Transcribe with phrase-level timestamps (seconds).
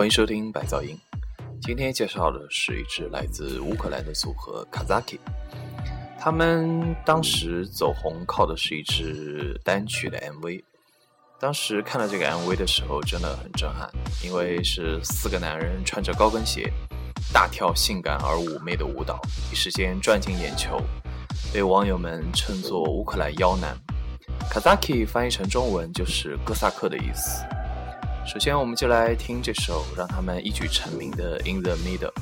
[0.00, 0.98] 欢迎收听白噪音。
[1.60, 5.18] 今天介绍的是一支来自乌克兰的组合 Kazaki。
[6.18, 10.64] 他们当时走红靠的是一支单曲的 MV。
[11.38, 13.90] 当时看到这个 MV 的时候，真的很震撼，
[14.24, 16.72] 因为是四个男人穿着高跟鞋，
[17.30, 19.20] 大跳性感而妩媚的舞蹈，
[19.52, 20.80] 一时间赚进眼球，
[21.52, 23.76] 被网友们称作“乌克兰妖男”。
[24.50, 27.44] Kazaki 翻译成中文就是哥萨克的意思。
[28.26, 32.12] 首先，我们就来听这首让他们一举成名的《In the Middle》。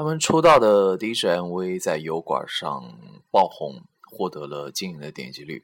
[0.00, 2.96] 他们出道的第一支 MV 在油管上
[3.30, 5.62] 爆红，获得了惊人的点击率。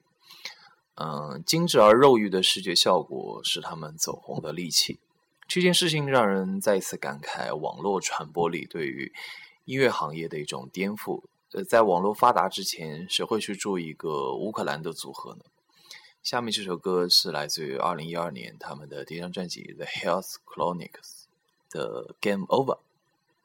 [0.97, 5.01] 嗯，精致而肉欲的视觉效果是他们走红的利器。
[5.49, 9.11] 这件事情让人再一次感慨网络传播力对于
[9.65, 11.23] 音乐行业的一种颠覆。
[11.53, 15.47] 呃，在网络发达之前，谁会去注意一个乌克兰的组合呢？
[16.23, 20.91] 下面这首歌是来自于二零一二年他们的第一张专辑《The Health Chronics》
[21.71, 22.75] 的《Game Over》。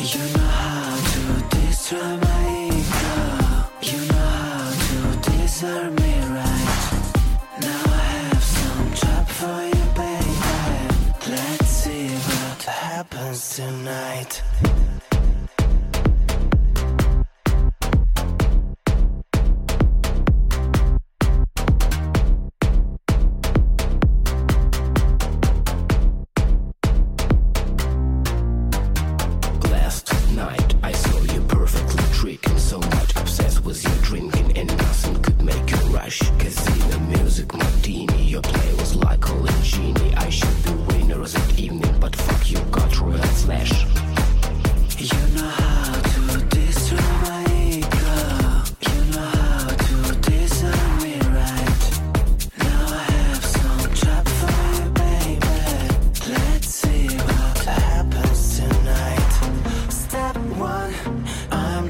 [0.00, 3.16] you know how to destroy my ego.
[3.82, 6.84] You know how to desert me right?
[7.60, 11.32] Now I have some job for you baby.
[11.34, 14.42] Let's see what happens tonight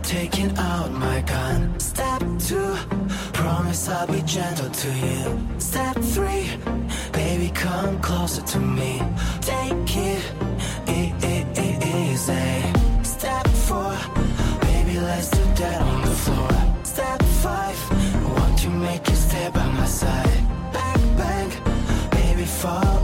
[0.08, 1.78] taking out my gun.
[1.78, 2.74] Step two,
[3.34, 5.20] promise I'll be gentle to you.
[5.58, 6.48] Step three,
[7.12, 9.02] baby, come closer to me.
[9.42, 10.24] Take it,
[10.86, 12.48] it, it, it easy.
[13.02, 13.94] Step four,
[14.62, 16.52] baby, let's do that on the floor.
[16.84, 17.78] Step five,
[18.32, 20.40] want to make you stay by my side.
[20.72, 21.50] Bang bang,
[22.12, 22.97] baby, fall.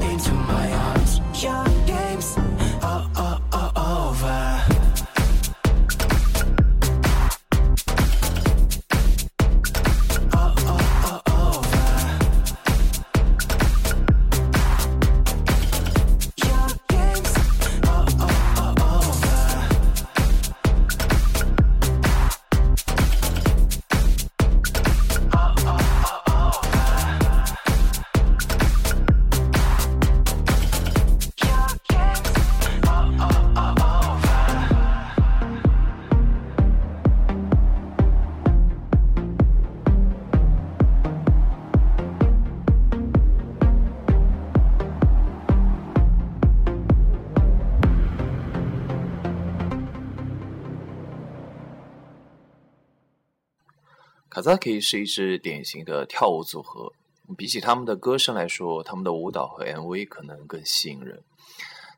[54.44, 56.93] Zaki 是一支典型的跳舞组合，
[57.35, 61.23] 比起他们的歌声来说，他们的舞蹈和 MV 可能更吸引人。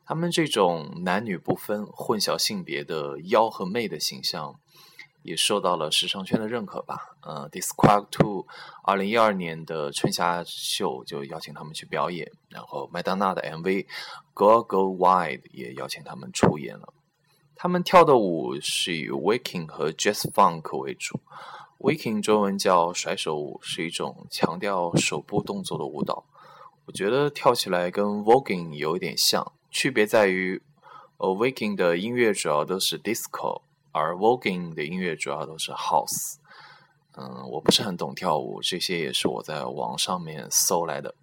[0.05, 4.55] 他们这种男女不分、混淆性别的妖和媚的形象，
[5.25, 7.17] 也受到了时尚圈的认可吧。
[7.23, 8.47] 呃，Disqual Two
[8.85, 13.63] 二零一二年的春夏秀就邀请他们去表演，然后麦当娜的 MV
[14.33, 16.95] 《Go Go Wide》也邀请他们出演了。
[17.57, 21.19] 他们跳的舞是以 Waking 和 Jazz Funk 为主。
[21.79, 26.25] Waking 中文叫甩手舞，是一种强调手部动作的舞蹈。
[26.87, 30.63] 我觉得跳起来跟 Voguing 有一点像，区别在于，
[31.19, 33.63] 呃，Waking 的音乐主要都是 Disco，
[33.93, 36.37] 而 Voguing 的音乐主要都是 House。
[37.19, 41.15] 嗯，我不是很懂跳舞，这些也是我在网上面搜来的。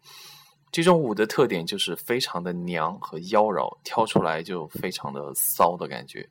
[0.71, 6.27] 这种舞的特点就是非常的娘和妖娆，跳出来就非常的骚的感觉。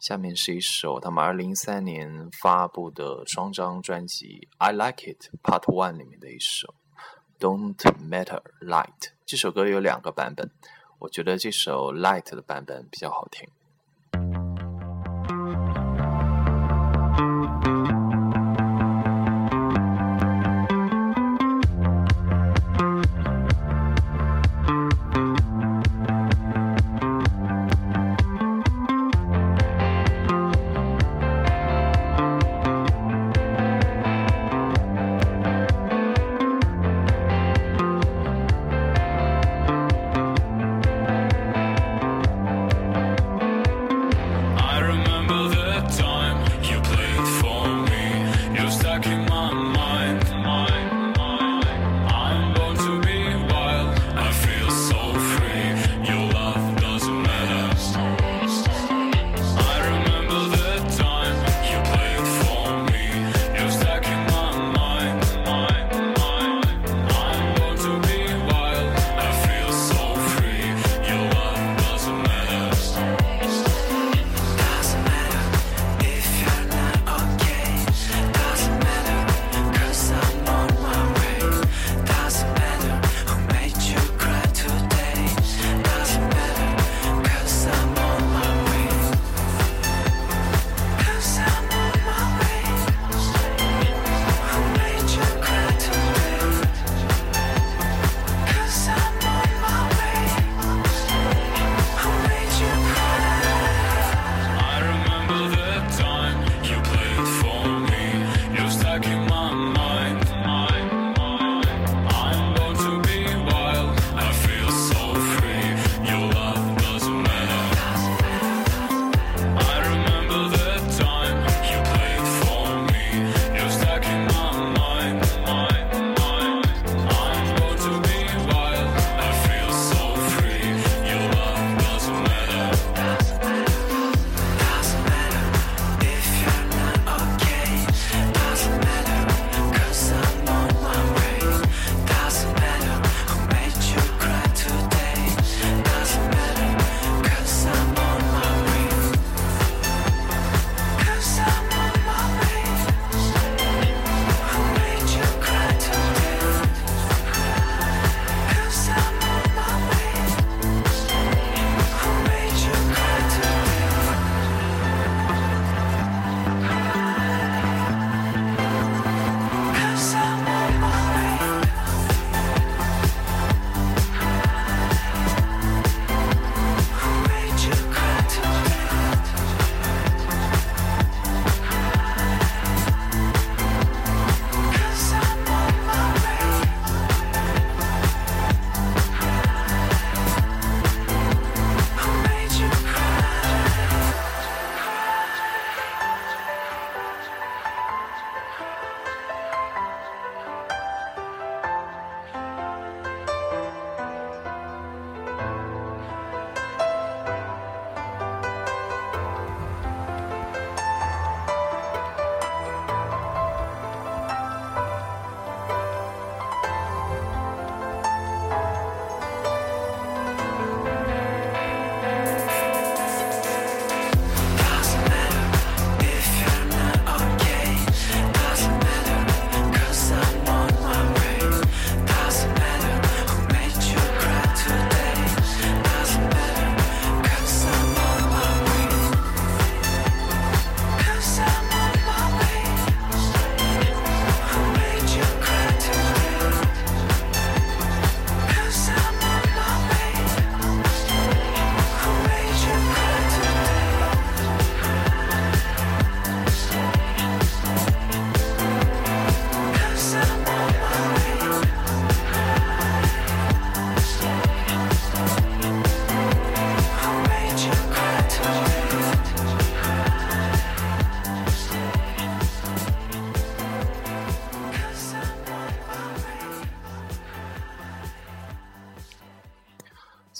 [0.00, 6.74] 下面是一首他们二零一三年发布的双张专辑《I Like It Part One》里面的一首
[7.38, 8.86] 《Don't Matter Light》。
[9.26, 10.50] 这首歌有两个版本，
[11.00, 13.46] 我觉得这首 Light 的版本比较好听。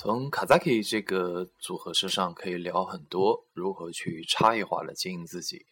[0.02, 5.66] 从 Kazaki 这个组合身上可以聊很多，如何去差异化的经营自己，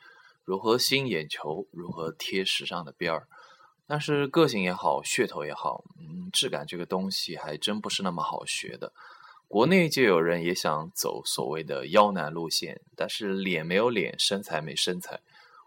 [0.44, 3.26] 如何吸引眼球，如何贴时尚的边儿。
[3.86, 8.92] 但是个性也好，噱头也好，嗯，质感这个东西还真不是那么好学的。
[9.46, 15.20] 国内就有人也想走所谓的妖男路线，但是脸没有脸，身材没身材，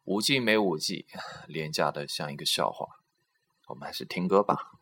[0.04, 1.08] 舞技没舞技，
[1.50, 2.86] 廉价的像一个笑话。
[3.70, 4.74] 我们还是听歌吧。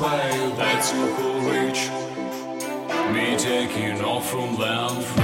[0.00, 1.08] wave that's your
[1.48, 1.90] reach.
[3.12, 5.15] Me taking off from land.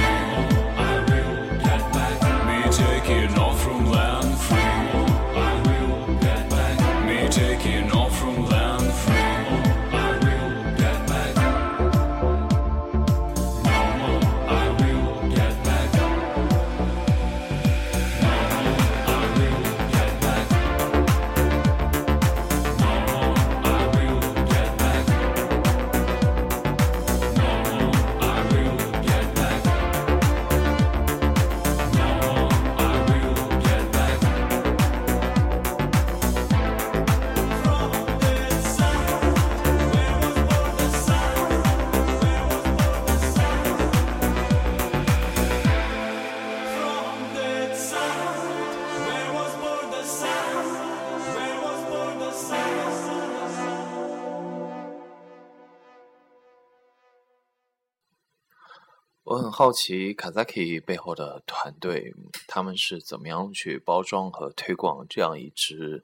[59.63, 62.13] 好奇 KAZAKI 背后的团队，
[62.49, 66.03] 他们是怎么样去包装和推广这样一支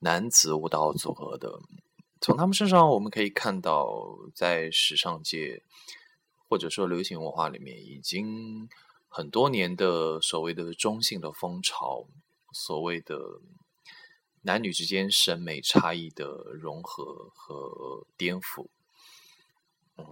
[0.00, 1.60] 男子舞蹈组合的，
[2.20, 5.62] 从他们身上我们可以看到在时尚界
[6.48, 8.68] 或者说流行文化里面已经
[9.06, 12.08] 很多年的所谓的中性的风潮，
[12.52, 13.16] 所谓的
[14.42, 16.26] 男女之间审美差异的
[16.60, 18.66] 融合和颠覆。
[19.96, 20.04] 嗯，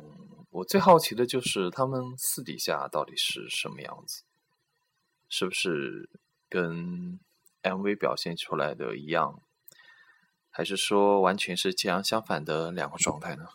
[0.51, 4.23] 我最好奇的就是他们私底下到底是什么样子，
[5.29, 6.09] 是不是
[6.49, 7.18] 跟
[7.62, 9.40] MV 表现出来的一样，
[10.51, 13.49] 还是说完全是截然相反的两个状态呢？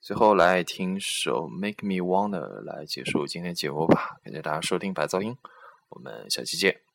[0.00, 5.36] 最后来听首《Make Me Wonder》来结束今天节目吧，感谢大家收听白噪音，
[5.88, 6.87] 我们下期见。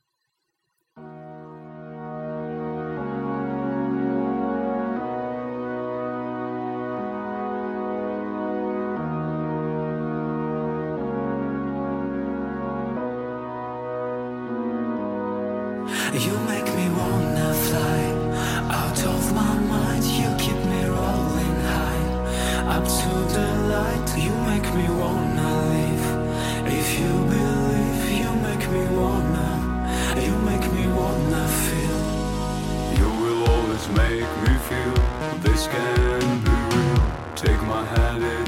[33.89, 34.93] make me feel
[35.41, 37.35] this can be real.
[37.35, 38.42] Take my hand in.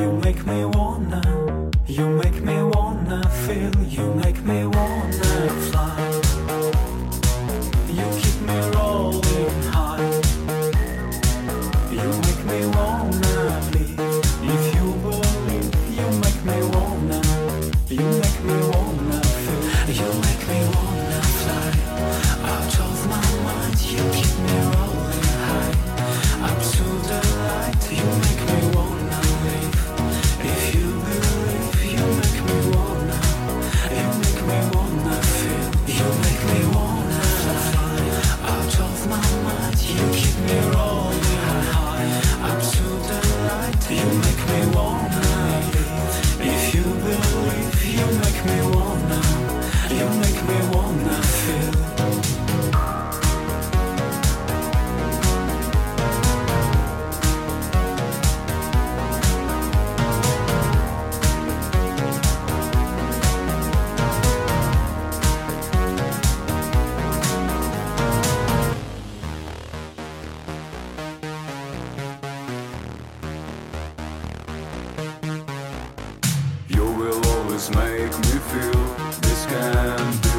[0.00, 4.64] You make me wanna, you make me wanna feel, you make me
[79.90, 80.29] and